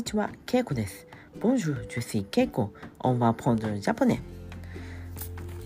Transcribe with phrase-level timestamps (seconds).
[0.00, 1.06] にちは、ケイコです。
[1.40, 4.22] ボンジュージュシーケイコ、オンバーポンドルジャポネ。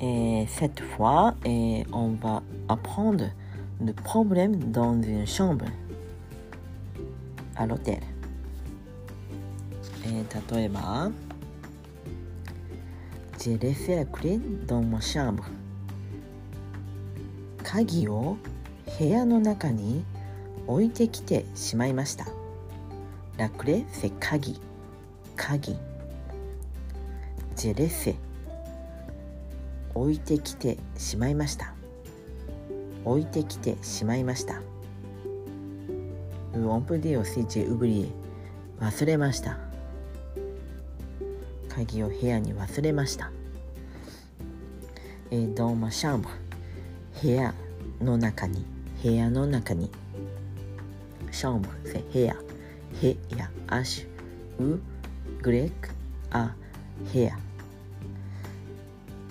[0.00, 3.26] えー、セットフォア、えー、オンバーアポンド
[3.80, 5.72] ル、プロブレム、ドンズンシャンブル、
[7.54, 8.02] アロテル。
[10.06, 11.12] えー、例えば、
[13.38, 15.48] ジェレセラクリン、ドンマシャンブル。
[17.62, 18.36] 鍵を
[18.98, 20.04] 部屋の中に
[20.66, 22.26] 置いてきてしまいました。
[23.36, 24.60] La clé, c'est 鍵。
[25.36, 25.76] 鍵。
[27.56, 28.14] J'ai laissé
[29.94, 31.74] 置いてきてしまいました。
[33.04, 34.60] 置いてきてしまいました。
[36.54, 38.08] On peut dire aussi j'ai oublié
[38.80, 39.58] 忘れました。
[41.68, 43.30] 鍵を部屋に忘れました。
[45.30, 46.28] えー、dans ma chambre
[47.20, 47.52] 部屋
[48.00, 48.64] の中に
[49.02, 49.90] 部屋の中に
[51.32, 52.36] chambre c'est 部屋
[53.00, 54.80] ヘやアシュウ
[55.42, 55.90] グレック
[56.30, 56.54] ア
[57.12, 57.38] ヘア。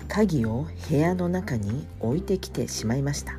[0.08, 3.38] 鍵を部屋の中に置いてきてしまいました。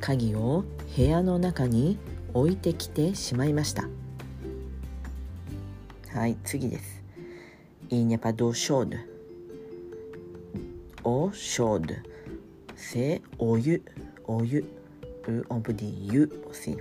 [0.00, 0.64] 鍵を
[0.96, 1.98] 部屋の中に
[2.34, 3.88] 置いてきてしまいました。
[6.12, 7.02] はい次です。
[7.90, 8.98] イニャパドショール
[11.04, 11.94] おショード
[12.76, 13.82] せお湯
[14.24, 14.64] お湯
[15.26, 16.76] うおぶりゆおし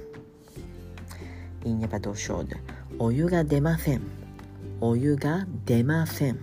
[1.88, 2.56] pas d'eau chaude
[3.00, 4.02] お湯が出ません。
[4.82, 6.40] お湯が出ません。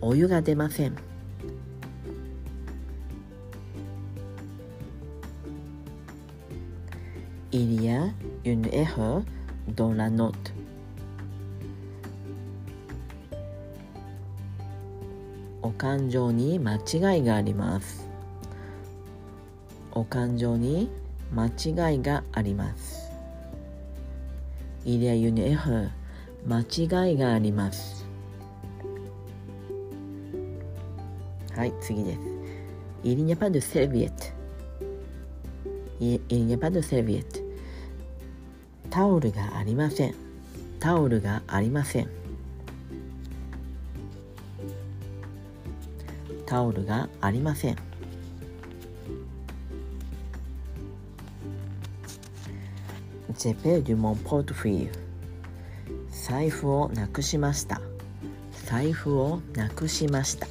[0.00, 0.96] お湯が出ません。
[7.52, 8.12] Il y a
[8.44, 9.22] une erreur
[9.74, 10.32] dans la note
[15.62, 18.08] お感情に間違いがあります。
[19.92, 20.90] お感情に
[21.32, 22.99] 間違いがあります。
[26.46, 28.06] 間違いがあります。
[31.54, 32.18] はい次です。
[33.02, 34.24] イリニャパドセルビエット。
[36.00, 37.40] イリニャパドセルビエット。
[38.88, 40.14] タオルがありません。
[40.78, 42.08] タオルがありません。
[46.46, 47.89] タオルがありません。
[53.42, 54.90] J'ai perdu mon portefeuille
[56.10, 57.80] 財布をなくしました。
[58.66, 60.46] 財布をなくしました。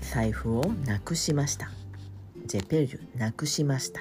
[0.00, 1.70] 財布をなくしました。
[2.46, 4.00] J'ai perdu なくしました。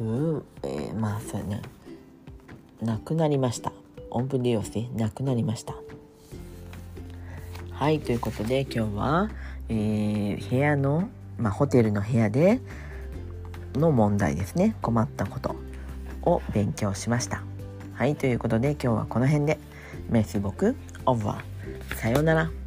[0.00, 1.60] うーえー、まあそうね。
[2.80, 3.74] なくなりました。
[4.10, 5.74] オンプディオスでなくなりました。
[7.72, 9.30] はいということで今日は、
[9.68, 12.62] えー、部屋の、まあ、ホテルの部屋で
[13.74, 14.76] の問題ですね。
[14.82, 15.56] 困ったこと
[16.22, 17.42] を勉強しました。
[17.94, 19.58] はいということで今日はこの辺で。
[20.08, 20.76] メスボク
[21.06, 22.63] オーバーさようなら。